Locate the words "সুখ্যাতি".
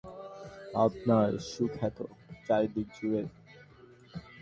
1.51-2.05